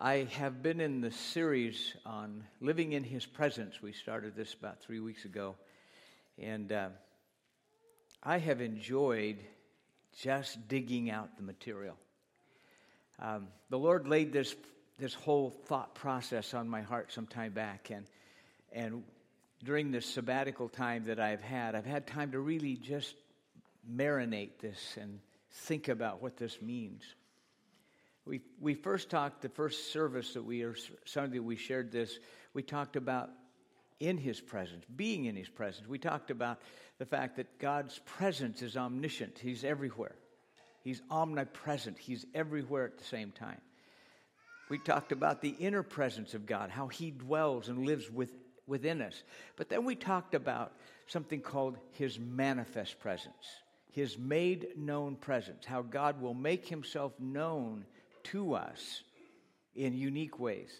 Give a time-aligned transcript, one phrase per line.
[0.00, 3.82] I have been in the series on living in His presence.
[3.82, 5.56] We started this about three weeks ago.
[6.40, 6.90] And uh,
[8.22, 9.38] I have enjoyed
[10.20, 11.96] just digging out the material.
[13.18, 14.54] Um, the Lord laid this,
[15.00, 17.90] this whole thought process on my heart some time back.
[17.90, 18.06] And,
[18.72, 19.02] and
[19.64, 23.16] during this sabbatical time that I've had, I've had time to really just
[23.92, 25.18] marinate this and
[25.50, 27.02] think about what this means.
[28.28, 32.18] We, we first talked, the first service that we, or Sunday we shared this,
[32.52, 33.30] we talked about
[34.00, 35.88] in His presence, being in His presence.
[35.88, 36.60] We talked about
[36.98, 40.14] the fact that God's presence is omniscient, He's everywhere.
[40.84, 43.60] He's omnipresent, He's everywhere at the same time.
[44.68, 48.32] We talked about the inner presence of God, how He dwells and lives with,
[48.66, 49.22] within us.
[49.56, 50.74] But then we talked about
[51.06, 57.86] something called His manifest presence, His made known presence, how God will make Himself known
[58.32, 59.02] to us
[59.74, 60.70] in unique ways.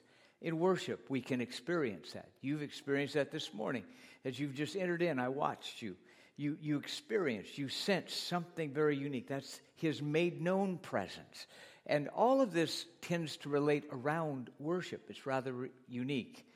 [0.40, 2.28] In worship, we can experience that.
[2.40, 3.84] You've experienced that this morning.
[4.24, 5.96] As you've just entered in, I watched you.
[6.36, 9.26] You, you experienced, you sensed something very unique.
[9.28, 11.46] That's his made known presence.
[11.86, 15.06] And all of this tends to relate around worship.
[15.08, 16.46] It's rather unique.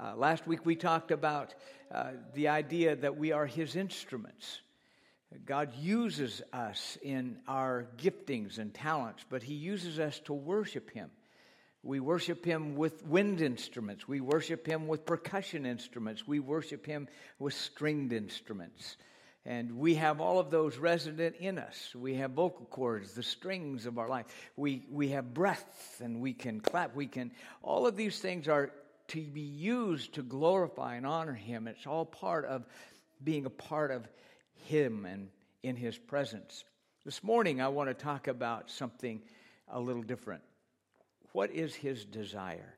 [0.00, 1.54] Uh, last week we talked about
[1.92, 4.60] uh, the idea that we are his instruments.
[5.44, 11.10] God uses us in our giftings and talents, but He uses us to worship Him.
[11.82, 14.08] We worship Him with wind instruments.
[14.08, 16.26] We worship Him with percussion instruments.
[16.26, 18.96] We worship Him with stringed instruments.
[19.44, 21.94] And we have all of those resident in us.
[21.94, 24.26] We have vocal cords, the strings of our life.
[24.56, 26.94] We, we have breath and we can clap.
[26.94, 27.30] We can,
[27.62, 28.70] all of these things are
[29.08, 31.68] to be used to glorify and honor Him.
[31.68, 32.66] It's all part of
[33.22, 34.06] being a part of
[34.66, 35.28] him and
[35.62, 36.64] in His presence.
[37.04, 39.20] This morning, I want to talk about something
[39.68, 40.42] a little different.
[41.32, 42.74] What is His desire?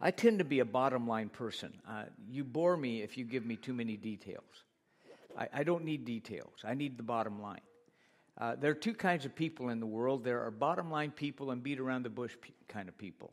[0.00, 1.72] I tend to be a bottom line person.
[1.88, 4.64] Uh, you bore me if you give me too many details.
[5.36, 7.60] I, I don't need details, I need the bottom line.
[8.36, 11.50] Uh, there are two kinds of people in the world there are bottom line people
[11.50, 13.32] and beat around the bush pe- kind of people.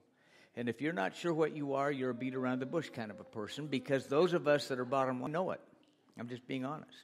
[0.56, 3.12] And if you're not sure what you are, you're a beat around the bush kind
[3.12, 5.62] of a person because those of us that are bottom line know it.
[6.20, 6.98] I'm just being honest.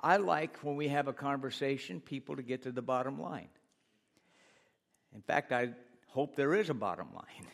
[0.00, 3.48] I like when we have a conversation, people to get to the bottom line.
[5.14, 5.70] In fact, I
[6.08, 7.46] hope there is a bottom line.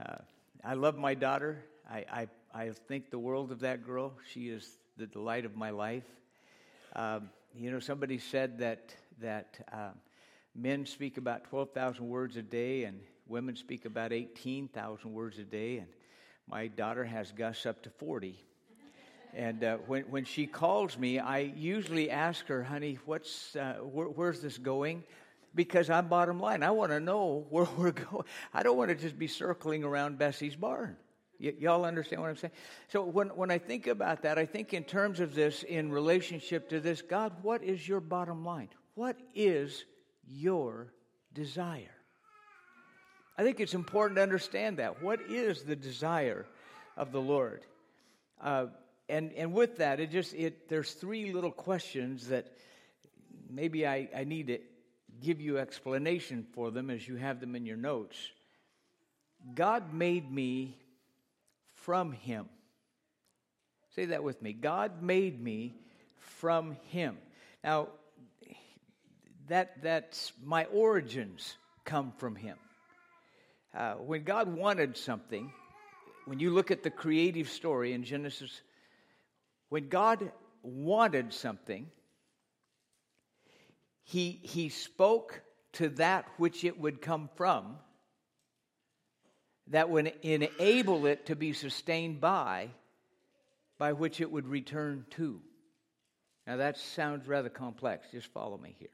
[0.00, 0.16] Uh,
[0.64, 1.62] I love my daughter.
[1.90, 4.14] I, I, I, think the world of that girl.
[4.32, 4.66] She is
[4.96, 6.06] the delight of my life.
[6.96, 9.90] Um, you know, somebody said that, that uh,
[10.54, 12.98] men speak about 12,000 words a day and
[13.30, 15.88] women speak about 18,000 words a day, and
[16.48, 18.38] my daughter has Gus up to 40.
[19.34, 24.16] And uh, when, when she calls me, I usually ask her, honey, what's, uh, wh-
[24.16, 25.04] where's this going?
[25.54, 26.62] Because I'm bottom line.
[26.62, 28.24] I want to know where we're going.
[28.52, 30.96] I don't want to just be circling around Bessie's barn.
[31.40, 32.52] Y- y'all understand what I'm saying?
[32.88, 36.68] So when, when I think about that, I think in terms of this in relationship
[36.70, 38.68] to this God, what is your bottom line?
[38.94, 39.84] What is
[40.26, 40.92] your
[41.32, 41.94] desire?
[43.38, 45.02] I think it's important to understand that.
[45.02, 46.46] What is the desire
[46.96, 47.62] of the Lord?
[48.38, 48.66] Uh,
[49.10, 52.46] and and with that, it just it there's three little questions that
[53.50, 54.58] maybe I, I need to
[55.20, 58.16] give you explanation for them as you have them in your notes.
[59.54, 60.78] God made me
[61.74, 62.48] from Him.
[63.94, 64.52] Say that with me.
[64.52, 65.74] God made me
[66.18, 67.18] from Him.
[67.64, 67.88] Now,
[69.48, 72.56] that that's my origins come from Him.
[73.74, 75.52] Uh, when God wanted something,
[76.26, 78.60] when you look at the creative story in Genesis
[79.70, 80.30] when God
[80.62, 81.86] wanted something,
[84.02, 85.40] he, he spoke
[85.74, 87.76] to that which it would come from,
[89.68, 92.68] that would enable it to be sustained by,
[93.78, 95.40] by which it would return to.
[96.46, 98.08] Now that sounds rather complex.
[98.10, 98.88] Just follow me here.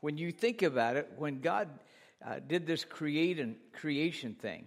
[0.00, 1.68] When you think about it, when God
[2.24, 4.66] uh, did this create creation thing,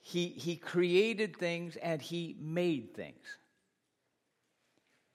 [0.00, 3.36] he, he created things and he made things.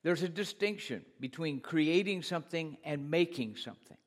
[0.06, 3.98] There's a distinction between creating something and making something.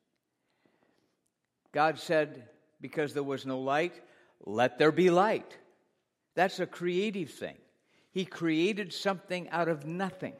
[1.73, 2.45] God said,
[2.81, 4.00] because there was no light,
[4.47, 5.59] let there be light.
[6.37, 7.56] That's a creative thing.
[8.12, 10.35] He created something out of nothing.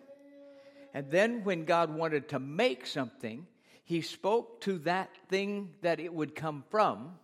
[0.95, 3.45] And then when God wanted to make something,
[3.83, 7.19] he spoke to that thing that it would come from,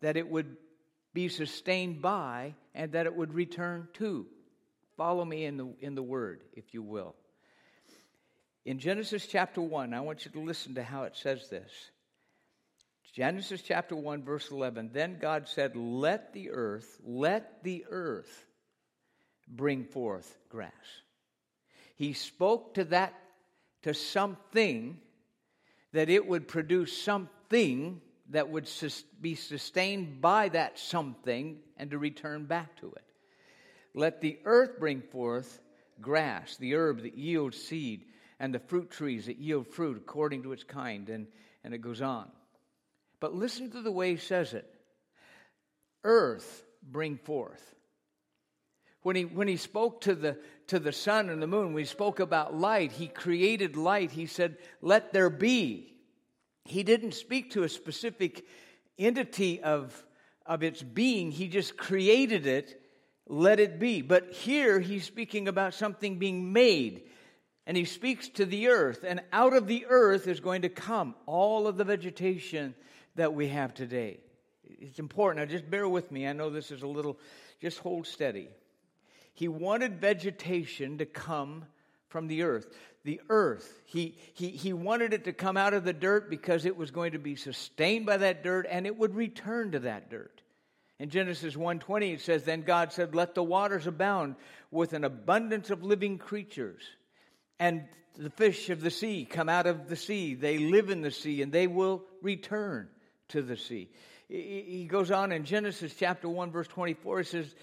[0.00, 0.56] that it would
[1.12, 4.28] be sustained by, and that it would return to.
[4.96, 7.14] Follow me in the, in the word, if you will.
[8.64, 11.70] In Genesis chapter 1, I want you to listen to how it says this.
[13.14, 14.90] Genesis chapter 1, verse 11.
[14.92, 18.44] Then God said, Let the earth, let the earth
[19.46, 20.72] bring forth grass.
[21.94, 23.14] He spoke to that,
[23.82, 24.98] to something,
[25.92, 28.00] that it would produce something
[28.30, 28.68] that would
[29.20, 33.04] be sustained by that something and to return back to it.
[33.94, 35.60] Let the earth bring forth
[36.00, 38.04] grass, the herb that yields seed,
[38.40, 41.08] and the fruit trees that yield fruit according to its kind.
[41.08, 41.28] And,
[41.62, 42.28] and it goes on.
[43.20, 44.70] But listen to the way he says it
[46.02, 47.74] earth bring forth.
[49.02, 50.38] When he, when he spoke to the,
[50.68, 54.10] to the sun and the moon, he spoke about light, he created light.
[54.10, 55.94] He said, Let there be.
[56.64, 58.44] He didn't speak to a specific
[58.98, 60.04] entity of,
[60.46, 62.80] of its being, he just created it,
[63.26, 64.02] let it be.
[64.02, 67.02] But here he's speaking about something being made.
[67.66, 71.14] And he speaks to the earth, and out of the earth is going to come
[71.24, 72.74] all of the vegetation
[73.14, 74.18] that we have today.
[74.64, 75.46] It's important.
[75.46, 76.26] Now, just bear with me.
[76.28, 77.18] I know this is a little,
[77.62, 78.48] just hold steady.
[79.32, 81.64] He wanted vegetation to come
[82.08, 82.68] from the earth.
[83.04, 86.76] The earth, he, he, he wanted it to come out of the dirt because it
[86.76, 90.42] was going to be sustained by that dirt and it would return to that dirt.
[90.98, 94.36] In Genesis 1:20 it says then God said let the waters abound
[94.70, 96.82] with an abundance of living creatures
[97.58, 97.84] and
[98.16, 101.42] the fish of the sea come out of the sea they live in the sea
[101.42, 102.88] and they will return
[103.28, 103.90] to the sea.
[104.28, 107.54] He goes on in Genesis chapter 1, verse 24, it says,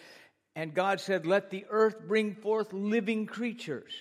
[0.55, 3.91] And God said, Let the earth bring forth living creatures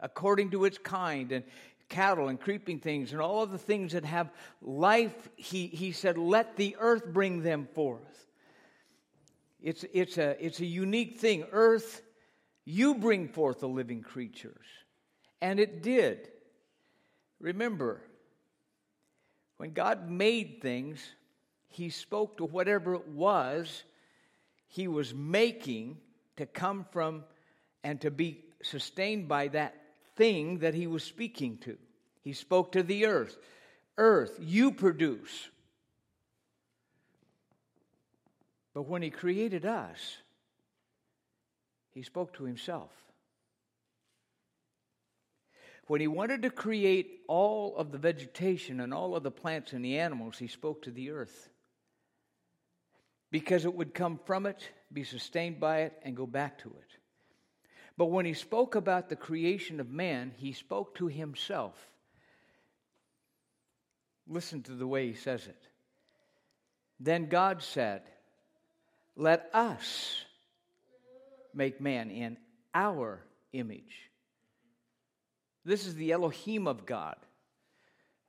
[0.00, 1.44] according to its kind, and
[1.88, 5.28] cattle and creeping things, and all of the things that have life.
[5.36, 8.23] He, he said, Let the earth bring them forth.
[9.64, 11.46] It's, it's, a, it's a unique thing.
[11.50, 12.02] Earth,
[12.66, 14.66] you bring forth the living creatures.
[15.40, 16.28] And it did.
[17.40, 18.02] Remember,
[19.56, 21.00] when God made things,
[21.68, 23.84] He spoke to whatever it was
[24.68, 25.96] He was making
[26.36, 27.24] to come from
[27.82, 29.74] and to be sustained by that
[30.14, 31.78] thing that He was speaking to.
[32.20, 33.38] He spoke to the earth
[33.96, 35.48] Earth, you produce.
[38.74, 40.18] But when He created us,
[41.90, 42.90] He spoke to Himself
[45.86, 49.84] when he wanted to create all of the vegetation and all of the plants and
[49.84, 51.50] the animals, he spoke to the earth.
[53.30, 56.96] Because it would come from it, be sustained by it, and go back to it.
[57.96, 61.74] But when he spoke about the creation of man, he spoke to himself.
[64.26, 65.68] Listen to the way he says it.
[66.98, 68.02] Then God said,
[69.16, 70.22] Let us
[71.54, 72.36] make man in
[72.74, 73.20] our
[73.52, 74.04] image
[75.64, 77.16] this is the Elohim of God.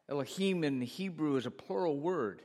[0.10, 2.42] Elohim in Hebrew is a plural word.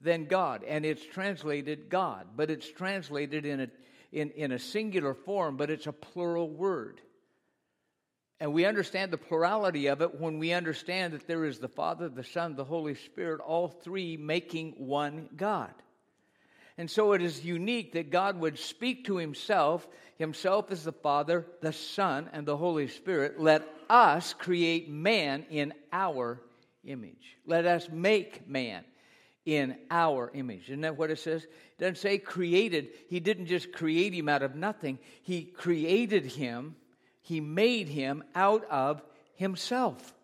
[0.00, 3.68] Then God, and it's translated God, but it's translated in a,
[4.12, 7.00] in, in a singular form, but it's a plural word.
[8.38, 12.08] And we understand the plurality of it when we understand that there is the Father,
[12.08, 15.72] the Son, the Holy Spirit, all three making one God.
[16.78, 19.88] And so it is unique that God would speak to himself,
[20.18, 23.40] himself as the Father, the Son, and the Holy Spirit.
[23.40, 26.40] Let us create man in our
[26.84, 27.36] image.
[27.46, 28.84] Let us make man
[29.46, 30.64] in our image.
[30.64, 31.44] Isn't that what it says?
[31.44, 32.88] It doesn't say created.
[33.08, 36.76] He didn't just create him out of nothing, he created him,
[37.22, 39.02] he made him out of
[39.34, 40.14] himself.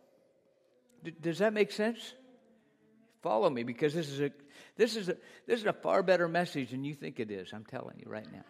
[1.02, 2.14] D- does that make sense?
[3.22, 4.32] Follow me because this is a
[4.82, 7.64] this is a, this is a far better message than you think it is, I'm
[7.64, 8.42] telling you right now.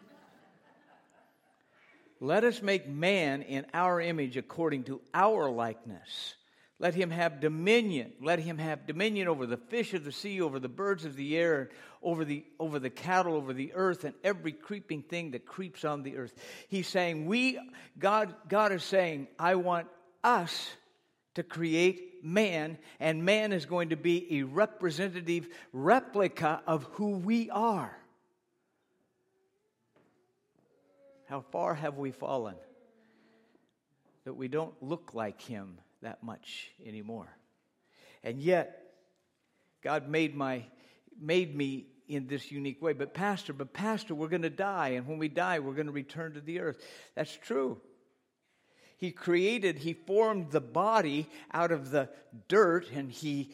[2.20, 6.36] Let us make man in our image according to our likeness.
[6.78, 8.14] Let him have dominion.
[8.22, 11.36] Let him have dominion over the fish of the sea, over the birds of the
[11.36, 11.68] air,
[12.02, 16.02] over the, over the cattle, over the earth, and every creeping thing that creeps on
[16.02, 16.32] the earth.
[16.68, 17.58] He's saying, We,
[17.98, 19.86] God, God is saying, I want
[20.24, 20.70] us
[21.34, 27.50] to create man, and man is going to be a representative replica of who we
[27.50, 27.96] are.
[31.28, 32.54] How far have we fallen
[34.24, 37.28] that we don't look like him that much anymore?
[38.22, 38.82] And yet,
[39.82, 40.64] God made my
[41.20, 42.92] made me in this unique way.
[42.92, 45.92] But pastor, but pastor, we're going to die and when we die we're going to
[45.92, 46.78] return to the earth.
[47.14, 47.80] That's true.
[49.02, 52.08] He created, he formed the body out of the
[52.46, 53.50] dirt and he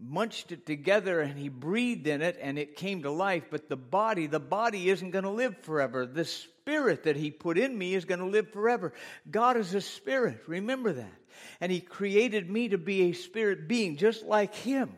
[0.00, 3.44] munched it together and he breathed in it and it came to life.
[3.52, 6.06] But the body, the body isn't going to live forever.
[6.06, 8.92] The spirit that he put in me is going to live forever.
[9.30, 10.40] God is a spirit.
[10.48, 11.20] Remember that.
[11.60, 14.92] And he created me to be a spirit being just like him.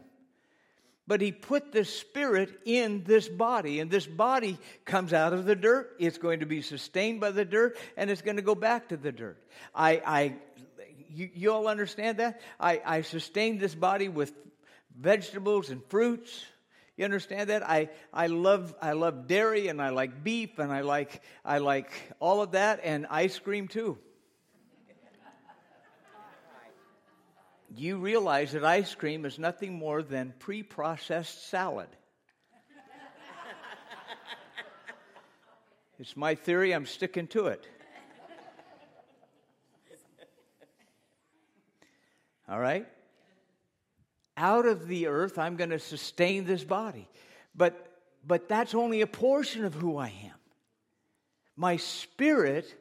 [1.11, 5.57] But he put the spirit in this body and this body comes out of the
[5.57, 5.97] dirt.
[5.99, 8.97] It's going to be sustained by the dirt and it's going to go back to
[8.97, 9.37] the dirt.
[9.75, 10.35] I, I
[11.13, 12.41] you, you all understand that?
[12.61, 14.33] I, I sustain this body with
[14.97, 16.45] vegetables and fruits.
[16.97, 17.69] You understand that?
[17.69, 21.91] I, I love i love dairy and i like beef and i like i like
[22.21, 23.99] all of that and ice cream too
[27.77, 31.89] you realize that ice cream is nothing more than pre processed salad.
[35.99, 37.67] it's my theory, I'm sticking to it.
[42.49, 42.87] All right?
[44.37, 47.09] Out of the earth, I'm going to sustain this body.
[47.55, 47.87] But,
[48.27, 50.35] but that's only a portion of who I am.
[51.55, 52.75] My spirit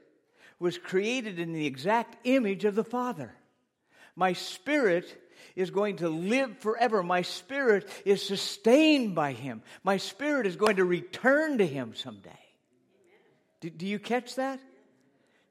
[0.57, 3.35] was created in the exact image of the Father.
[4.19, 5.17] My spirit
[5.55, 7.01] is going to live forever.
[7.01, 9.63] My spirit is sustained by Him.
[9.81, 12.37] My spirit is going to return to Him someday.
[13.61, 14.59] Do, do, you catch that?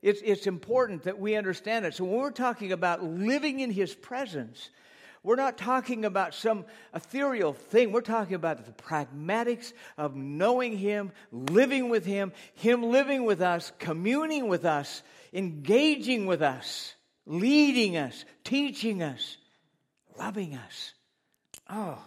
[0.02, 1.94] It's, it's important that we understand it.
[1.94, 4.68] So, when we're talking about living in His presence,
[5.22, 7.90] we're not talking about some ethereal thing.
[7.90, 13.72] We're talking about the pragmatics of knowing Him, living with Him, Him living with us,
[13.78, 16.92] communing with us, engaging with us
[17.28, 19.36] leading us, teaching us,
[20.18, 20.94] loving us.
[21.70, 22.02] Oh,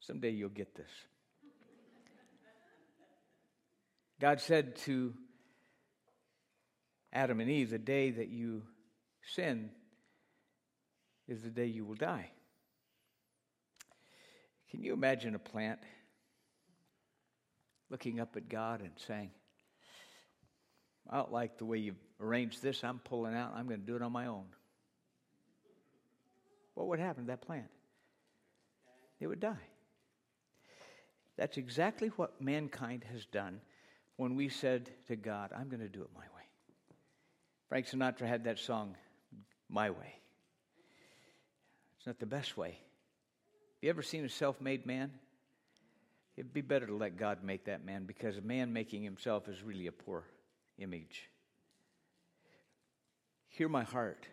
[0.00, 0.90] someday you'll get this.
[4.20, 5.12] God said to
[7.12, 8.62] Adam and Eve, The day that you
[9.34, 9.70] sin
[11.26, 12.30] is the day you will die.
[14.70, 15.80] Can you imagine a plant
[17.90, 19.30] looking up at God and saying,
[21.10, 22.84] I don't like the way you've arranged this.
[22.84, 23.52] I'm pulling out.
[23.54, 24.44] I'm going to do it on my own.
[26.74, 27.68] What would happen to that plant?
[29.20, 29.56] It would die.
[31.36, 33.60] That's exactly what mankind has done
[34.16, 36.42] when we said to God, I'm going to do it my way.
[37.68, 38.96] Frank Sinatra had that song,
[39.68, 40.14] My Way.
[41.98, 42.68] It's not the best way.
[42.68, 45.10] Have you ever seen a self made man?
[46.36, 49.62] It'd be better to let God make that man because a man making himself is
[49.62, 50.24] really a poor
[50.78, 51.28] image.
[53.54, 54.26] Hear my heart.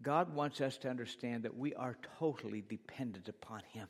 [0.00, 3.86] God wants us to understand that we are totally dependent upon Him.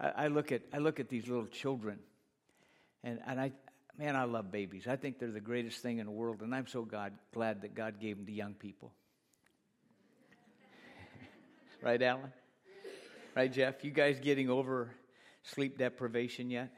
[0.00, 1.98] I, I, look at I look at these little children,
[3.04, 3.52] and, and I
[3.98, 4.86] man, I love babies.
[4.88, 7.74] I think they're the greatest thing in the world, and I'm so God glad that
[7.74, 8.92] God gave them to young people.
[11.82, 12.32] right, Alan?
[13.36, 13.84] Right, Jeff?
[13.84, 14.88] You guys getting over
[15.42, 16.72] sleep deprivation yet?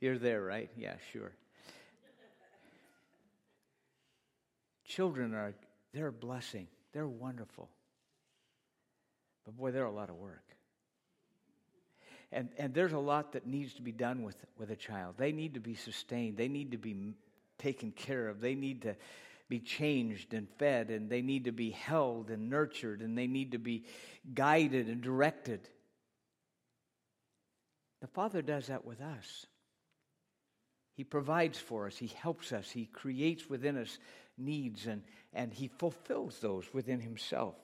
[0.00, 0.70] You're there, right?
[0.76, 1.30] Yeah, sure.
[4.88, 5.54] Children are,
[5.92, 6.66] they're a blessing.
[6.92, 7.68] They're wonderful.
[9.44, 10.42] But boy, they're a lot of work.
[12.32, 15.14] And, and there's a lot that needs to be done with, with a child.
[15.16, 16.36] They need to be sustained.
[16.36, 17.14] They need to be
[17.58, 18.40] taken care of.
[18.40, 18.96] They need to
[19.48, 23.52] be changed and fed, and they need to be held and nurtured, and they need
[23.52, 23.84] to be
[24.34, 25.60] guided and directed.
[28.00, 29.46] The Father does that with us.
[30.94, 33.98] He provides for us, He helps us, He creates within us
[34.38, 35.02] needs, and,
[35.32, 37.56] and He fulfills those within Himself.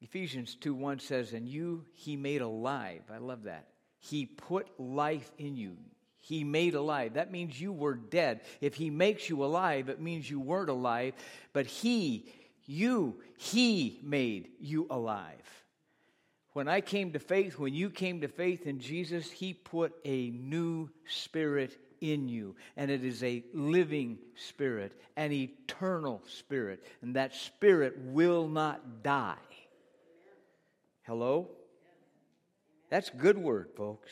[0.00, 3.02] Ephesians 2 1 says, And you He made alive.
[3.12, 3.68] I love that.
[3.98, 5.76] He put life in you.
[6.18, 7.14] He made alive.
[7.14, 8.42] That means you were dead.
[8.60, 11.14] If He makes you alive, it means you weren't alive,
[11.52, 12.28] but He,
[12.66, 15.64] you, He made you alive.
[16.52, 20.30] When I came to faith, when you came to faith in Jesus, He put a
[20.30, 22.56] new spirit in you.
[22.76, 26.84] And it is a living spirit, an eternal spirit.
[27.00, 29.36] And that spirit will not die.
[31.02, 31.48] Hello?
[32.90, 34.10] That's good word, folks.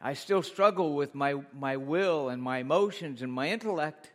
[0.00, 4.12] I still struggle with my, my will and my emotions and my intellect.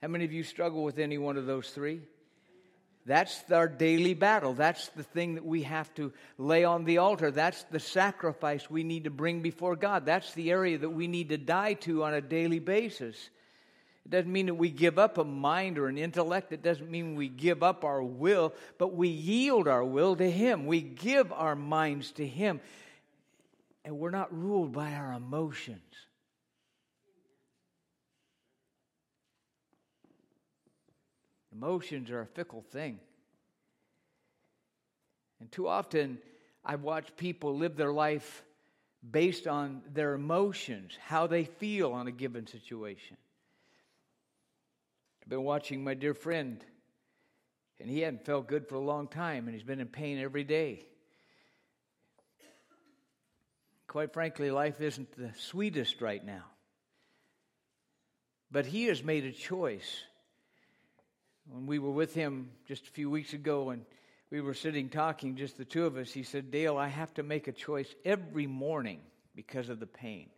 [0.00, 2.00] How many of you struggle with any one of those three?
[3.06, 4.52] That's our daily battle.
[4.52, 7.30] That's the thing that we have to lay on the altar.
[7.30, 10.04] That's the sacrifice we need to bring before God.
[10.04, 13.30] That's the area that we need to die to on a daily basis.
[14.04, 16.52] It doesn't mean that we give up a mind or an intellect.
[16.52, 20.66] It doesn't mean we give up our will, but we yield our will to Him.
[20.66, 22.60] We give our minds to Him.
[23.84, 25.80] And we're not ruled by our emotions.
[31.60, 32.98] Emotions are a fickle thing.
[35.40, 36.18] And too often,
[36.64, 38.42] I watch people live their life
[39.08, 43.18] based on their emotions, how they feel on a given situation.
[45.22, 46.64] I've been watching my dear friend,
[47.78, 50.44] and he hadn't felt good for a long time, and he's been in pain every
[50.44, 50.86] day.
[53.86, 56.44] Quite frankly, life isn't the sweetest right now.
[58.50, 60.04] But he has made a choice.
[61.52, 63.84] When we were with him just a few weeks ago and
[64.30, 67.22] we were sitting talking, just the two of us, he said, Dale, I have to
[67.22, 69.00] make a choice every morning
[69.34, 70.30] because of the pain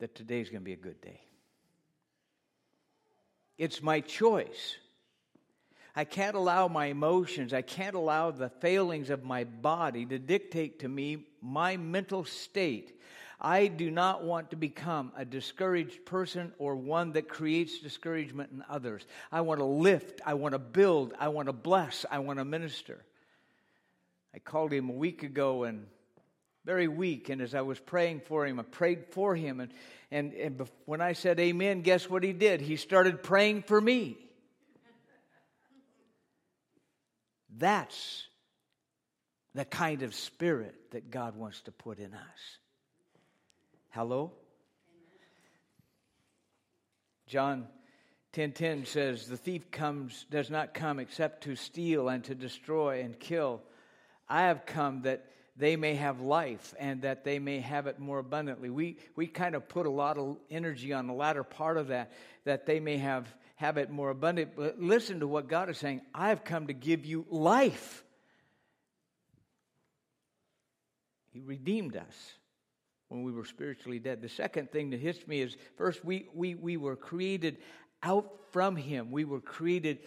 [0.00, 1.22] that today's going to be a good day.
[3.56, 4.76] It's my choice.
[5.94, 10.80] I can't allow my emotions, I can't allow the failings of my body to dictate
[10.80, 12.98] to me my mental state.
[13.44, 18.62] I do not want to become a discouraged person or one that creates discouragement in
[18.70, 19.04] others.
[19.32, 22.44] I want to lift, I want to build, I want to bless, I want to
[22.44, 23.04] minister.
[24.32, 25.86] I called him a week ago and
[26.64, 29.72] very weak, and as I was praying for him, I prayed for him, and,
[30.12, 32.60] and, and when I said amen, guess what he did?
[32.60, 34.18] He started praying for me.
[37.58, 38.28] That's
[39.52, 42.58] the kind of spirit that God wants to put in us.
[43.92, 44.32] Hello?
[47.26, 47.68] John
[48.32, 53.20] 10:10 says the thief comes does not come except to steal and to destroy and
[53.20, 53.60] kill.
[54.30, 58.18] I have come that they may have life and that they may have it more
[58.18, 58.70] abundantly.
[58.70, 62.12] We we kind of put a lot of energy on the latter part of that
[62.44, 64.56] that they may have have it more abundant.
[64.56, 66.00] But listen to what God is saying.
[66.14, 68.04] I have come to give you life.
[71.28, 72.38] He redeemed us
[73.12, 74.22] when we were spiritually dead.
[74.22, 77.58] The second thing that hits me is first, we, we, we were created
[78.02, 79.10] out from Him.
[79.10, 79.98] We were created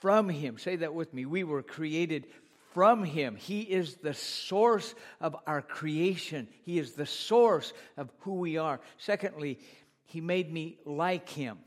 [0.00, 0.56] from Him.
[0.56, 1.26] Say that with me.
[1.26, 2.26] We were created
[2.72, 3.36] from Him.
[3.36, 8.80] He is the source of our creation, He is the source of who we are.
[8.96, 9.58] Secondly,
[10.06, 11.58] He made me like Him.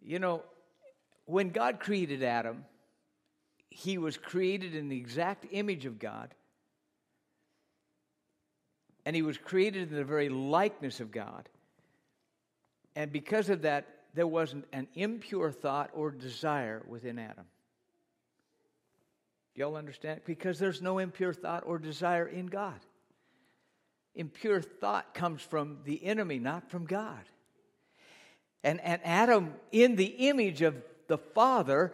[0.00, 0.44] You know,
[1.24, 2.64] when God created Adam,
[3.68, 6.34] he was created in the exact image of God
[9.04, 11.48] and he was created in the very likeness of God.
[12.94, 17.46] And because of that, there wasn't an impure thought or desire within Adam.
[19.54, 20.20] Y'all understand?
[20.24, 22.78] Because there's no impure thought or desire in God.
[24.14, 27.22] Impure thought comes from the enemy, not from God.
[28.62, 30.76] And, and Adam, in the image of
[31.08, 31.92] the Father,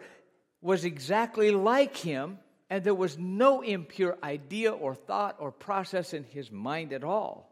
[0.61, 2.37] was exactly like him
[2.69, 7.51] and there was no impure idea or thought or process in his mind at all.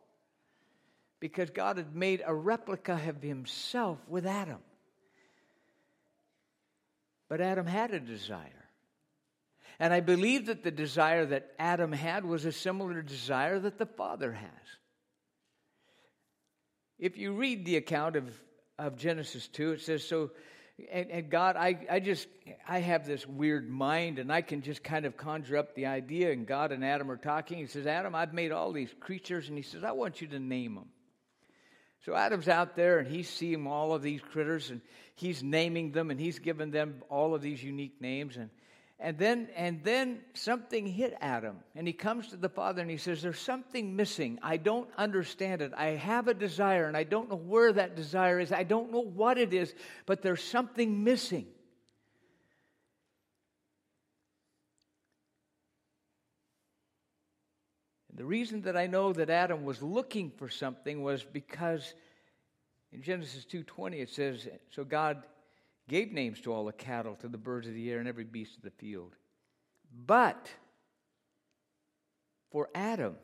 [1.20, 4.60] Because God had made a replica of himself with Adam.
[7.28, 8.66] But Adam had a desire.
[9.80, 13.86] And I believe that the desire that Adam had was a similar desire that the
[13.86, 14.50] Father has.
[17.00, 18.42] If you read the account of,
[18.78, 20.32] of Genesis 2, it says, So
[20.92, 22.28] and, and, God, I, I just,
[22.68, 26.32] I have this weird mind and I can just kind of conjure up the idea.
[26.32, 27.58] And God and Adam are talking.
[27.58, 29.48] He says, Adam, I've made all these creatures.
[29.50, 30.90] And he says, I want you to name them.
[32.06, 34.82] So Adam's out there and he's seeing all of these critters and
[35.16, 38.38] he's naming them and he's giving them all of these unique names.
[38.38, 38.52] And
[39.00, 42.98] and then, and then something hit Adam, and he comes to the father and he
[42.98, 44.40] says, There's something missing.
[44.42, 45.72] I don't understand it.
[45.78, 48.52] I have a desire, and I don't know where that desire is.
[48.52, 49.74] I don't know what it is,
[50.08, 51.46] but there's something missing.
[58.10, 61.94] And the reason that I know that Adam was looking for something was because
[62.92, 65.22] in Genesis 2:20 it says, So God
[65.88, 68.58] gave names to all the cattle, to the birds of the air, and every beast
[68.58, 69.16] of the field.
[70.06, 70.50] But
[72.52, 73.16] for Adam,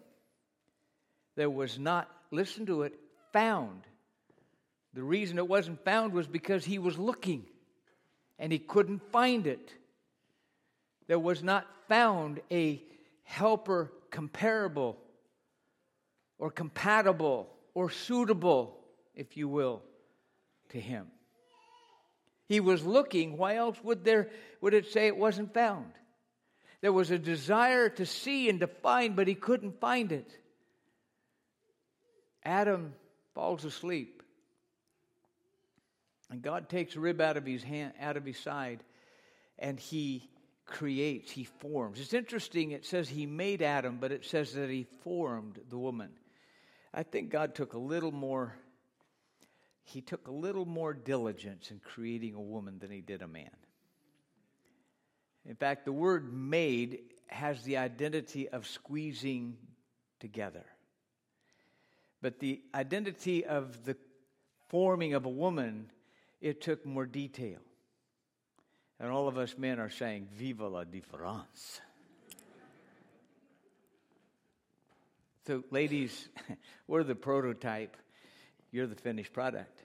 [1.35, 2.93] there was not, listen to it,
[3.31, 3.81] found.
[4.93, 7.45] The reason it wasn't found was because he was looking
[8.39, 9.73] and he couldn't find it.
[11.07, 12.81] There was not found a
[13.23, 14.97] helper comparable
[16.37, 18.77] or compatible or suitable,
[19.15, 19.81] if you will,
[20.69, 21.07] to him.
[22.47, 23.37] He was looking.
[23.37, 24.29] Why else would there
[24.61, 25.91] would it say it wasn't found?
[26.81, 30.29] There was a desire to see and to find, but he couldn't find it.
[32.43, 32.93] Adam
[33.33, 34.21] falls asleep.
[36.29, 38.83] And God takes a rib out of his hand, out of his side,
[39.59, 40.29] and he
[40.65, 41.99] creates, he forms.
[41.99, 46.09] It's interesting, it says he made Adam, but it says that he formed the woman.
[46.93, 48.55] I think God took a little more
[49.83, 53.49] he took a little more diligence in creating a woman than he did a man.
[55.45, 59.57] In fact, the word made has the identity of squeezing
[60.19, 60.65] together.
[62.21, 63.97] But the identity of the
[64.69, 65.89] forming of a woman
[66.39, 67.59] it took more detail.
[68.99, 71.81] And all of us men are saying, Viva la différence.
[75.47, 76.29] so, ladies,
[76.87, 77.97] we're the prototype,
[78.73, 79.79] you're the finished product.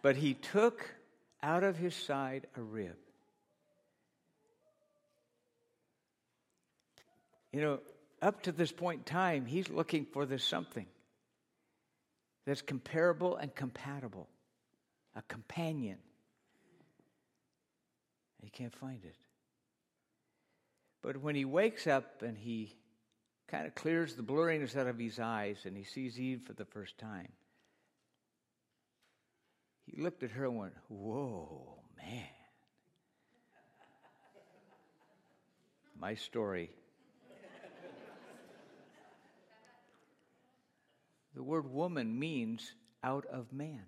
[0.00, 0.88] But he took
[1.42, 2.96] out of his side a rib.
[7.52, 7.78] You know,
[8.22, 10.86] up to this point in time, he's looking for this something
[12.46, 14.28] that's comparable and compatible,
[15.14, 15.98] a companion.
[18.42, 19.16] He can't find it.
[21.02, 22.74] But when he wakes up and he
[23.48, 26.64] kind of clears the blurriness out of his eyes and he sees Eve for the
[26.64, 27.28] first time,
[29.86, 32.24] he looked at her and went, Whoa, man.
[35.98, 36.70] My story.
[41.34, 43.82] the word woman means out of man.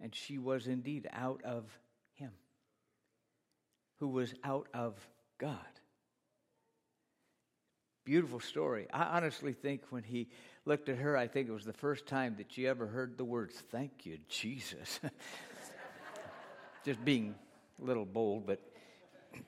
[0.00, 1.64] And she was indeed out of
[2.14, 2.32] him,
[3.98, 4.94] who was out of
[5.38, 5.80] God.
[8.06, 8.86] Beautiful story.
[8.92, 10.28] I honestly think when he
[10.64, 13.24] looked at her, I think it was the first time that she ever heard the
[13.24, 15.00] words, Thank you, Jesus.
[16.84, 17.34] Just being
[17.82, 18.60] a little bold, but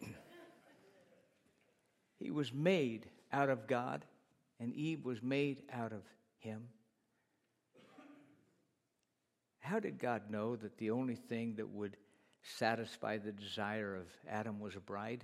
[2.19, 4.05] he was made out of God,
[4.59, 6.03] and Eve was made out of
[6.41, 6.65] him.
[9.61, 11.97] How did God know that the only thing that would
[12.43, 15.23] satisfy the desire of Adam was a bride?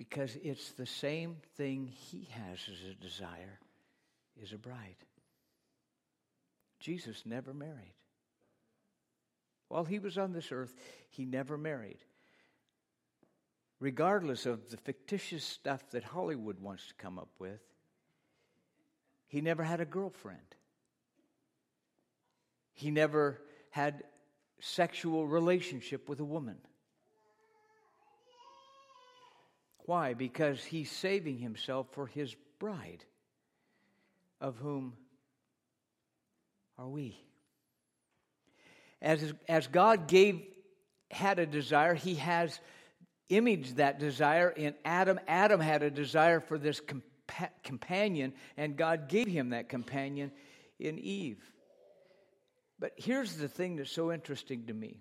[0.00, 3.60] Because it's the same thing he has as a desire
[4.42, 4.96] is a bride.
[6.78, 7.92] Jesus never married.
[9.68, 10.74] While he was on this earth,
[11.10, 11.98] he never married.
[13.78, 17.60] Regardless of the fictitious stuff that Hollywood wants to come up with,
[19.28, 20.56] he never had a girlfriend.
[22.72, 24.04] He never had
[24.60, 26.56] sexual relationship with a woman.
[29.90, 30.14] Why?
[30.14, 33.04] Because he's saving himself for his bride,
[34.40, 34.92] of whom
[36.78, 37.18] are we.
[39.02, 40.42] As, as God gave,
[41.10, 42.60] had a desire, he has
[43.30, 45.18] imaged that desire in Adam.
[45.26, 50.30] Adam had a desire for this compa- companion, and God gave him that companion
[50.78, 51.42] in Eve.
[52.78, 54.98] But here's the thing that's so interesting to me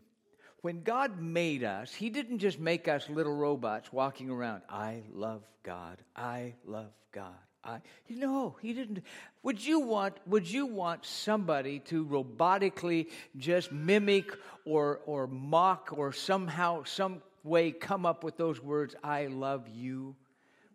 [0.62, 4.62] when God made us, He didn't just make us little robots walking around.
[4.70, 5.98] I love God.
[6.16, 7.36] I love God.
[7.64, 9.04] I no, He didn't.
[9.44, 10.18] Would you want?
[10.28, 17.72] Would you want somebody to robotically just mimic or or mock or somehow some way
[17.72, 18.96] come up with those words?
[19.04, 20.16] I love you.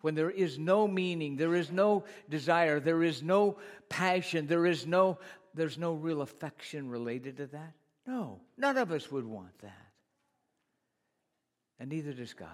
[0.01, 3.57] When there is no meaning, there is no desire, there is no
[3.88, 5.18] passion, there is no
[5.55, 7.73] there's no real affection related to that.
[8.07, 9.93] No, none of us would want that.
[11.79, 12.49] And neither does God.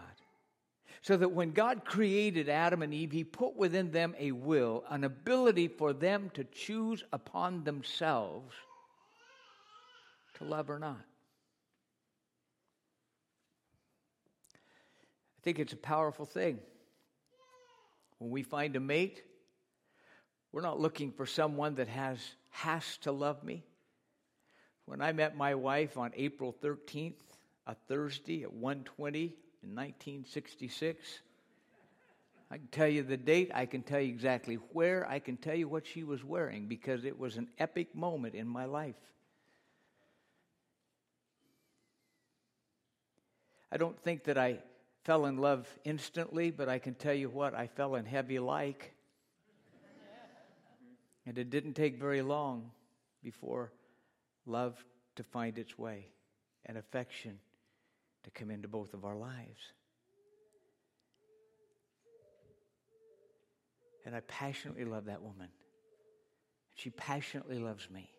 [1.02, 5.04] So that when God created Adam and Eve, He put within them a will, an
[5.04, 8.54] ability for them to choose upon themselves
[10.34, 11.04] to love or not.
[14.54, 16.58] I think it's a powerful thing.
[18.18, 19.22] When we find a mate,
[20.52, 22.18] we're not looking for someone that has
[22.50, 23.64] has to love me.
[24.90, 27.14] When I met my wife on April 13th,
[27.64, 31.20] a Thursday at 1:20 in 1966,
[32.50, 35.54] I can tell you the date, I can tell you exactly where, I can tell
[35.54, 38.96] you what she was wearing because it was an epic moment in my life.
[43.70, 44.58] I don't think that I
[45.04, 48.92] fell in love instantly, but I can tell you what, I fell in heavy like.
[51.26, 52.72] And it didn't take very long
[53.22, 53.70] before
[54.50, 54.84] love
[55.16, 56.06] to find its way
[56.66, 57.38] and affection
[58.24, 59.72] to come into both of our lives.
[64.04, 65.48] And I passionately love that woman.
[66.74, 68.10] She passionately loves me.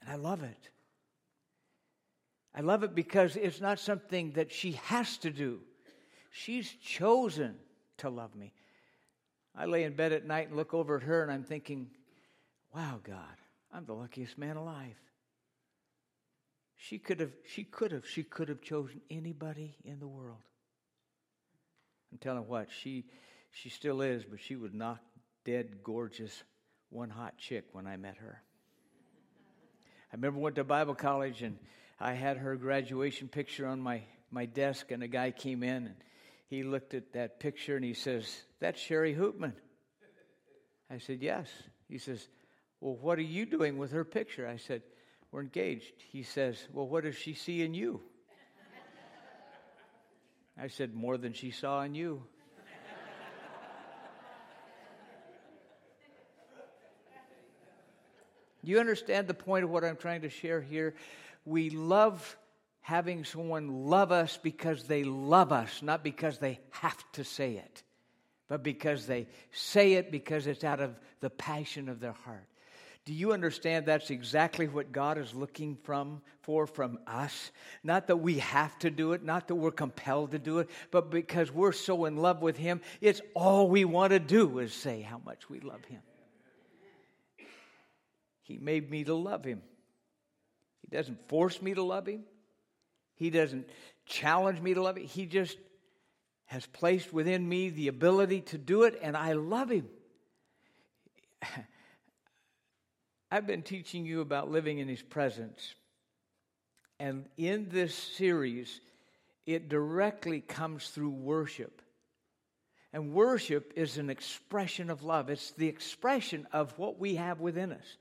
[0.00, 0.70] And I love it.
[2.54, 5.60] I love it because it's not something that she has to do.
[6.30, 7.56] She's chosen
[7.98, 8.52] to love me.
[9.54, 11.90] I lay in bed at night and look over at her and I'm thinking,
[12.74, 13.36] wow, God,
[13.72, 14.96] I'm the luckiest man alive.
[16.76, 20.42] She could have, she could have, she could have chosen anybody in the world.
[22.10, 23.04] I'm telling what, she,
[23.52, 24.98] she still is, but she was not
[25.44, 26.42] dead gorgeous,
[26.90, 28.42] one hot chick when I met her.
[30.12, 31.56] I remember went to Bible college and
[31.98, 35.94] I had her graduation picture on my, my desk, and a guy came in and
[36.48, 39.52] he looked at that picture and he says, That's Sherry Hoopman.
[40.90, 41.48] I said, Yes.
[41.88, 42.26] He says,
[42.82, 44.48] Well, what are you doing with her picture?
[44.48, 44.82] I said,
[45.30, 45.92] We're engaged.
[46.10, 48.00] He says, Well, what does she see in you?
[50.60, 52.24] I said, More than she saw in you.
[58.64, 60.94] Do you understand the point of what I'm trying to share here?
[61.44, 62.36] We love
[62.80, 67.84] having someone love us because they love us, not because they have to say it,
[68.48, 72.48] but because they say it because it's out of the passion of their heart.
[73.04, 77.50] Do you understand that's exactly what God is looking from for from us?
[77.82, 81.10] Not that we have to do it, not that we're compelled to do it, but
[81.10, 85.02] because we're so in love with him, it's all we want to do is say
[85.02, 86.00] how much we love him.
[88.42, 89.62] He made me to love him.
[90.82, 92.22] He doesn't force me to love him.
[93.16, 93.68] He doesn't
[94.06, 95.06] challenge me to love him.
[95.06, 95.58] He just
[96.46, 99.88] has placed within me the ability to do it, and I love him.
[103.32, 105.74] I've been teaching you about living in His presence.
[107.00, 108.78] And in this series,
[109.46, 111.80] it directly comes through worship.
[112.92, 117.72] And worship is an expression of love, it's the expression of what we have within
[117.72, 117.96] us.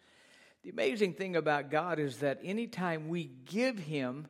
[0.64, 4.28] The amazing thing about God is that anytime we give Him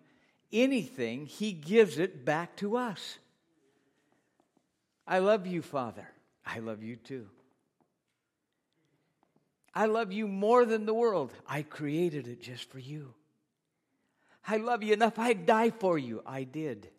[0.54, 3.18] anything, He gives it back to us.
[5.08, 6.08] I love you, Father.
[6.46, 7.28] I love you too.
[9.74, 11.32] I love you more than the world.
[11.48, 13.14] I created it just for you.
[14.48, 16.22] I love you enough, I'd die for you.
[16.26, 16.90] I did.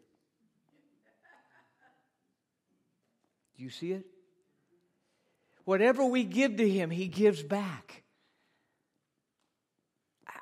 [3.57, 4.07] Do you see it?
[5.65, 8.03] Whatever we give to Him, He gives back.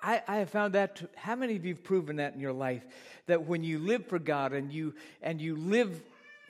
[0.03, 0.97] I, I, have found that.
[0.97, 2.83] To, how many of you have proven that in your life?
[3.27, 6.03] That when you live for God and you and you live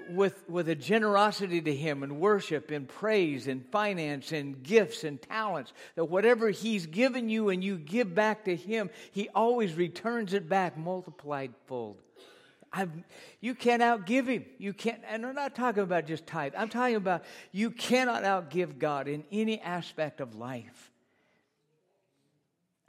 [0.09, 5.21] with, with a generosity to Him and worship and praise and finance and gifts and
[5.21, 10.33] talents, that whatever He's given you and you give back to Him, He always returns
[10.35, 12.01] it back multiplied fold.
[12.73, 12.91] I've,
[13.41, 14.45] you can't outgive Him.
[14.59, 16.55] You can't, and I'm not talking about just tithe.
[16.57, 20.91] I'm talking about you cannot outgive God in any aspect of life.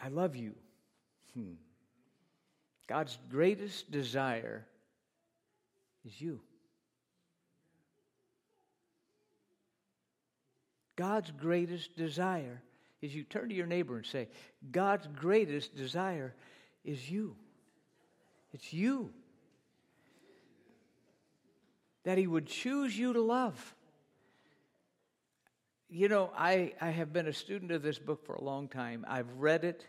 [0.04, 0.54] I love you.
[1.34, 1.54] Hmm.
[2.88, 4.66] God's greatest desire
[6.06, 6.42] is you.
[11.02, 12.62] God's greatest desire
[13.02, 14.28] is you turn to your neighbor and say,
[14.72, 16.36] God's greatest desire
[16.86, 17.36] is you.
[18.54, 19.10] It's you.
[22.04, 23.74] That He would choose you to love.
[25.90, 29.04] You know, I, I have been a student of this book for a long time.
[29.10, 29.84] I've read it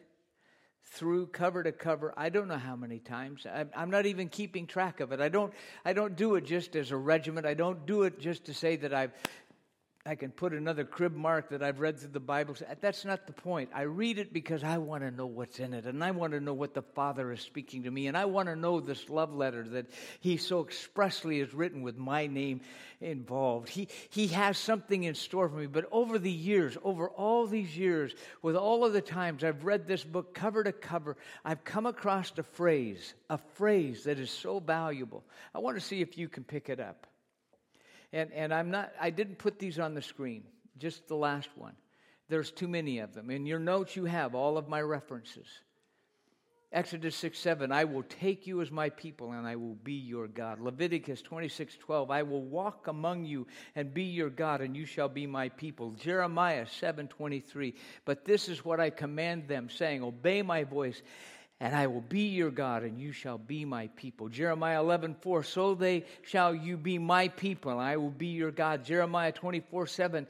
[0.85, 3.46] through cover to cover i don't know how many times
[3.77, 6.90] i'm not even keeping track of it i don't i don't do it just as
[6.90, 9.12] a regiment i don't do it just to say that i've
[10.05, 12.57] I can put another crib mark that I've read through the Bible.
[12.81, 13.71] That's not the point.
[13.73, 16.41] I read it because I want to know what's in it, and I want to
[16.41, 19.33] know what the Father is speaking to me, and I want to know this love
[19.33, 19.87] letter that
[20.19, 22.62] He so expressly has written with my name
[23.01, 23.69] involved.
[23.69, 25.67] He, he has something in store for me.
[25.67, 28.12] But over the years, over all these years,
[28.43, 32.33] with all of the times I've read this book cover to cover, I've come across
[32.37, 35.23] a phrase, a phrase that is so valuable.
[35.55, 37.07] I want to see if you can pick it up.
[38.12, 40.44] And, and I'm not, I didn't put these on the screen,
[40.79, 41.75] just the last one.
[42.29, 43.31] There's too many of them.
[43.31, 45.46] In your notes, you have all of my references.
[46.72, 50.27] Exodus 6 7, I will take you as my people and I will be your
[50.27, 50.59] God.
[50.59, 53.46] Leviticus 26 12, I will walk among you
[53.77, 55.90] and be your God and you shall be my people.
[55.90, 57.75] Jeremiah 7 23,
[58.07, 61.03] but this is what I command them, saying, Obey my voice
[61.62, 64.29] and I will be your God, and you shall be my people.
[64.29, 68.51] Jeremiah 11, 4, so they shall you be my people, and I will be your
[68.51, 68.85] God.
[68.85, 70.27] Jeremiah 24, 7,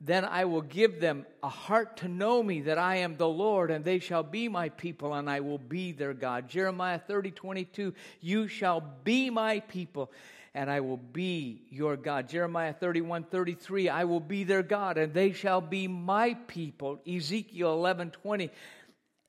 [0.00, 3.70] then I will give them a heart to know me that I am the Lord,
[3.70, 6.48] and they shall be my people, and I will be their God.
[6.48, 10.10] Jeremiah 30, 22, you shall be my people,
[10.54, 12.30] and I will be your God.
[12.30, 16.98] Jeremiah 31, 33, I will be their God, and they shall be my people.
[17.06, 18.50] Ezekiel 11, 20,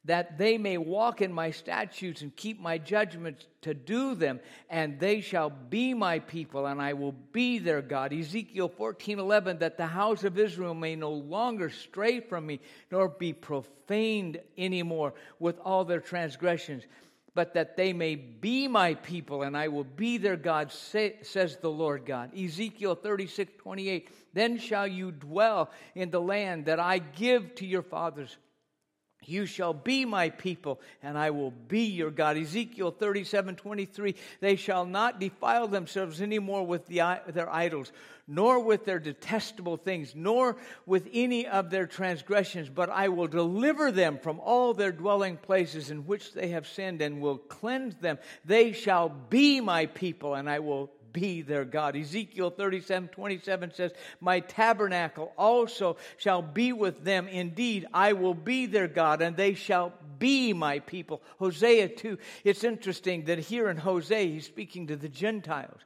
[0.05, 4.39] that they may walk in my statutes and keep my judgments to do them,
[4.69, 8.11] and they shall be my people, and I will be their God.
[8.11, 12.59] Ezekiel 14 11, that the house of Israel may no longer stray from me,
[12.91, 16.83] nor be profaned anymore with all their transgressions,
[17.33, 21.57] but that they may be my people, and I will be their God, say, says
[21.61, 22.37] the Lord God.
[22.37, 27.83] Ezekiel 36 28, then shall you dwell in the land that I give to your
[27.83, 28.35] fathers
[29.27, 32.37] You shall be my people, and I will be your God.
[32.37, 34.15] Ezekiel 37 23.
[34.39, 37.91] They shall not defile themselves anymore with the, their idols,
[38.27, 43.91] nor with their detestable things, nor with any of their transgressions, but I will deliver
[43.91, 48.17] them from all their dwelling places in which they have sinned, and will cleanse them.
[48.45, 51.95] They shall be my people, and I will be their God.
[51.95, 57.27] Ezekiel 37 27 says, My tabernacle also shall be with them.
[57.27, 61.21] Indeed, I will be their God, and they shall be my people.
[61.39, 62.17] Hosea 2.
[62.43, 65.79] It's interesting that here in Hosea, he's speaking to the Gentiles.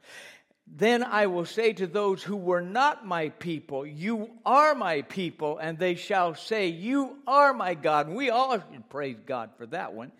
[0.76, 5.58] Then I will say to those who were not my people, You are my people,
[5.58, 8.08] and they shall say, You are my God.
[8.08, 10.12] And we all should praise God for that one.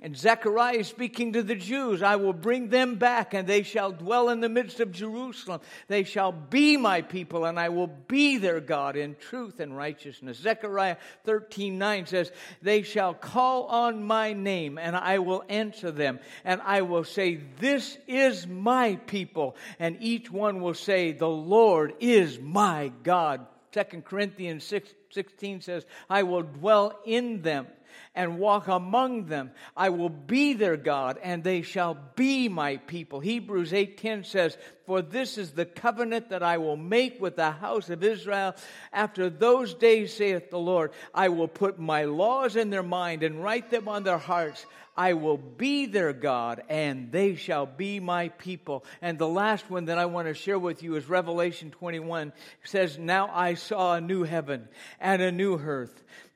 [0.00, 4.28] And Zechariah speaking to the Jews I will bring them back, and they shall dwell
[4.28, 5.60] in the midst of Jerusalem.
[5.88, 10.38] They shall be my people, and I will be their God in truth and righteousness.
[10.38, 12.30] Zechariah 13 9 says,
[12.62, 17.40] They shall call on my name, and I will answer them, and I will say,
[17.58, 19.56] This is my people.
[19.80, 23.46] And each one will say, The Lord is my God.
[23.72, 27.66] 2 Corinthians 6, 16 says, I will dwell in them
[28.14, 29.50] and walk among them.
[29.76, 33.20] I will be their God, and they shall be my people.
[33.20, 37.90] Hebrews 8:10 says, "For this is the covenant that I will make with the house
[37.90, 38.54] of Israel
[38.92, 40.92] after those days, saith the Lord.
[41.14, 44.66] I will put my laws in their mind and write them on their hearts.
[44.96, 49.84] I will be their God, and they shall be my people." And the last one
[49.84, 52.32] that I want to share with you is Revelation 21.
[52.64, 56.02] It says, "Now I saw a new heaven and a new earth."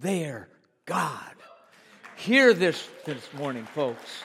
[0.00, 0.48] their
[0.86, 1.34] God.
[2.16, 4.22] Hear this this morning, folks.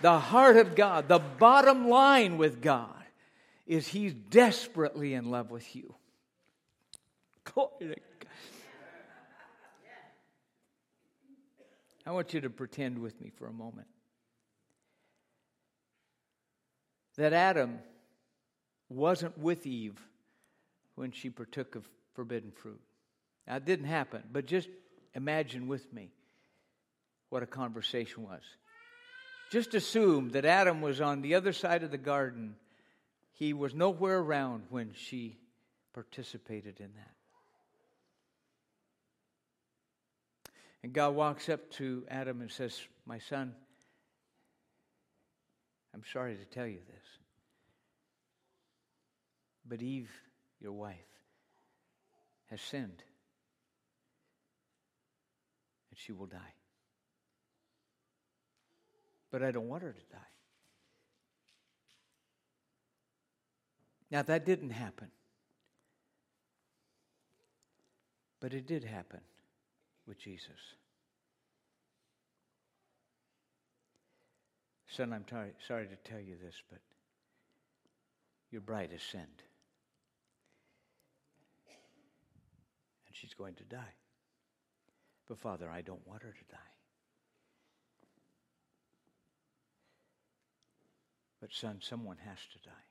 [0.00, 2.94] The heart of God, the bottom line with God,
[3.66, 5.94] is He's desperately in love with you.
[12.06, 13.86] I want you to pretend with me for a moment
[17.16, 17.78] that Adam
[18.88, 20.00] wasn't with Eve
[20.94, 22.80] when she partook of forbidden fruit.
[23.46, 24.68] Now, it didn't happen, but just
[25.14, 26.10] imagine with me
[27.30, 28.42] what a conversation was.
[29.50, 32.54] Just assume that Adam was on the other side of the garden.
[33.32, 35.38] He was nowhere around when she
[35.92, 37.14] participated in that.
[40.82, 43.54] And God walks up to Adam and says, My son,
[45.92, 47.04] I'm sorry to tell you this,
[49.66, 50.10] but Eve,
[50.60, 50.96] your wife,
[52.50, 53.02] has sinned
[56.04, 56.54] she will die.
[59.30, 60.18] But I don't want her to die.
[64.10, 65.08] Now, that didn't happen.
[68.40, 69.20] But it did happen
[70.06, 70.74] with Jesus.
[74.88, 76.80] Son, I'm tar- sorry to tell you this, but
[78.50, 79.42] your bride has sinned.
[83.06, 83.94] And she's going to die.
[85.30, 86.58] But Father, I don't want her to die.
[91.40, 92.88] But son, someone has to die.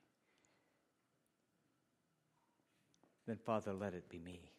[3.28, 4.54] Then, Father, let it be me.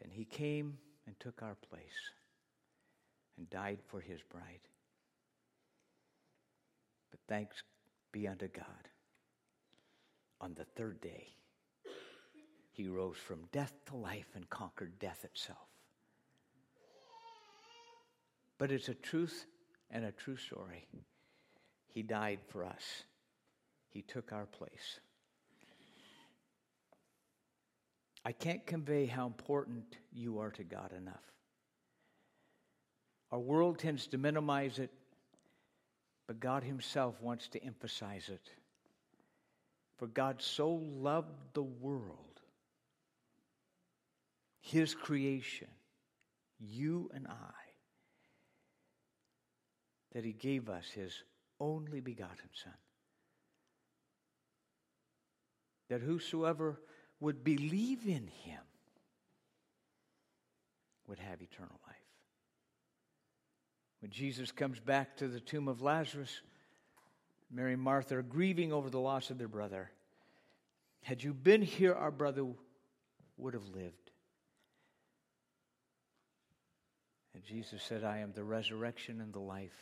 [0.00, 2.12] And he came and took our place
[3.36, 4.60] and died for his bride.
[7.10, 7.64] But thanks
[8.12, 8.88] be unto God.
[10.40, 11.34] On the third day,
[12.72, 15.58] he rose from death to life and conquered death itself.
[18.58, 19.46] But it's a truth
[19.90, 20.86] and a true story.
[21.92, 23.04] He died for us,
[23.90, 25.00] He took our place.
[28.24, 31.24] I can't convey how important you are to God enough.
[33.32, 34.90] Our world tends to minimize it,
[36.26, 38.48] but God Himself wants to emphasize it.
[39.98, 42.31] For God so loved the world
[44.62, 45.66] his creation,
[46.60, 47.52] you and I,
[50.14, 51.12] that He gave us His
[51.60, 52.72] only begotten Son.
[55.88, 56.80] That whosoever
[57.18, 58.60] would believe in Him
[61.08, 61.96] would have eternal life.
[64.00, 66.40] When Jesus comes back to the tomb of Lazarus,
[67.50, 69.90] Mary and Martha are grieving over the loss of their brother.
[71.02, 72.46] Had you been here, our brother
[73.36, 74.01] would have lived.
[77.46, 79.76] Jesus said, I am the resurrection and the life.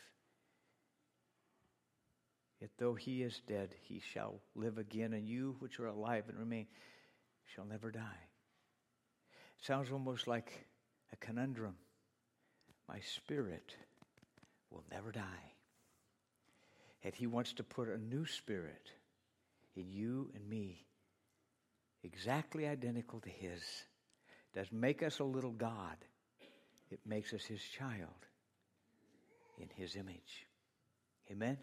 [2.60, 6.38] Yet though he is dead, he shall live again, and you which are alive and
[6.38, 6.66] remain
[7.54, 8.20] shall never die.
[9.58, 10.66] It sounds almost like
[11.12, 11.74] a conundrum.
[12.88, 13.74] My spirit
[14.70, 15.54] will never die.
[17.02, 18.90] And he wants to put a new spirit
[19.74, 20.84] in you and me,
[22.02, 23.62] exactly identical to his.
[24.54, 25.96] Does make us a little God.
[26.90, 28.26] It makes us his child
[29.58, 30.46] in his image.
[31.30, 31.58] Amen?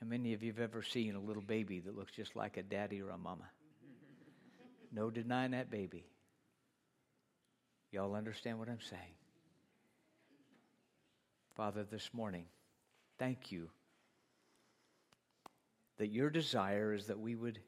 [0.00, 2.62] How many of you have ever seen a little baby that looks just like a
[2.62, 3.48] daddy or a mama?
[4.90, 6.04] No denying that baby.
[7.92, 9.14] Y'all understand what I'm saying?
[11.54, 12.46] Father, this morning,
[13.18, 13.68] thank you
[15.98, 17.58] that your desire is that we would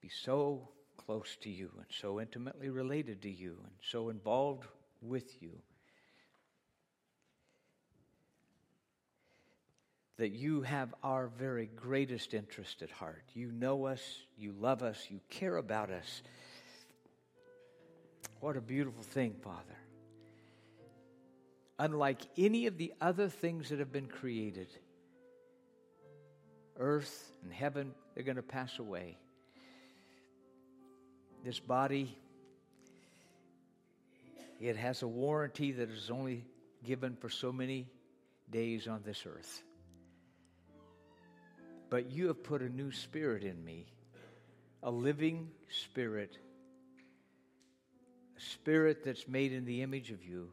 [0.00, 0.68] be so
[1.06, 4.66] close to you and so intimately related to you and so involved
[5.02, 5.52] with you
[10.16, 13.24] that you have our very greatest interest at heart.
[13.34, 14.00] You know us,
[14.38, 16.22] you love us, you care about us.
[18.40, 19.58] What a beautiful thing, Father.
[21.78, 24.68] Unlike any of the other things that have been created,
[26.78, 29.18] earth and heaven, they're going to pass away.
[31.44, 32.16] This body,
[34.58, 36.46] it has a warranty that is only
[36.82, 37.86] given for so many
[38.50, 39.62] days on this earth.
[41.90, 43.84] But you have put a new spirit in me,
[44.82, 46.38] a living spirit,
[48.38, 50.48] a spirit that's made in the image of you,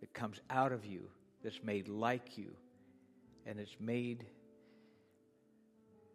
[0.00, 1.08] that comes out of you,
[1.44, 2.50] that's made like you,
[3.46, 4.26] and it's made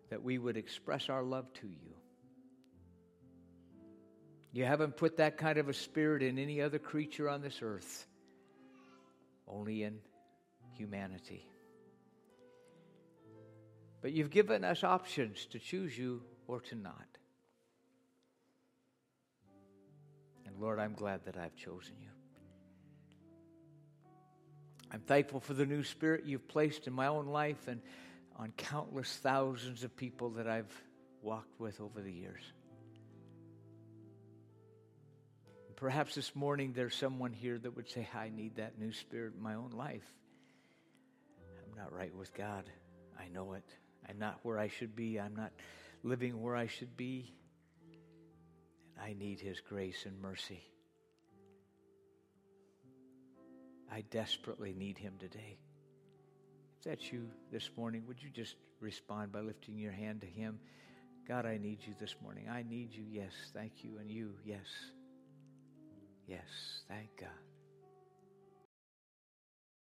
[0.10, 1.94] that we would express our love to you.
[4.58, 8.08] You haven't put that kind of a spirit in any other creature on this earth,
[9.48, 10.00] only in
[10.74, 11.48] humanity.
[14.02, 17.06] But you've given us options to choose you or to not.
[20.48, 22.10] And Lord, I'm glad that I've chosen you.
[24.92, 27.80] I'm thankful for the new spirit you've placed in my own life and
[28.36, 30.74] on countless thousands of people that I've
[31.22, 32.42] walked with over the years.
[35.78, 39.44] Perhaps this morning there's someone here that would say, I need that new spirit in
[39.44, 40.04] my own life.
[41.64, 42.64] I'm not right with God.
[43.20, 43.64] I know it.
[44.10, 45.20] I'm not where I should be.
[45.20, 45.52] I'm not
[46.02, 47.32] living where I should be.
[48.96, 50.64] And I need His grace and mercy.
[53.92, 55.60] I desperately need Him today.
[56.80, 60.60] If that's you this morning, would you just respond by lifting your hand to Him?
[61.28, 62.48] God, I need you this morning.
[62.50, 63.04] I need you.
[63.08, 64.00] Yes, thank you.
[64.00, 64.66] And you, yes.
[66.28, 67.47] Yes, thank God.